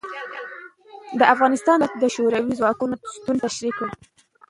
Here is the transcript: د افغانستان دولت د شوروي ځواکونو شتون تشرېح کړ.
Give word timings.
د 1.19 1.21
افغانستان 1.33 1.77
دولت 1.79 1.93
د 2.01 2.05
شوروي 2.15 2.53
ځواکونو 2.59 2.95
شتون 3.15 3.35
تشرېح 3.45 3.73
کړ. 3.79 3.89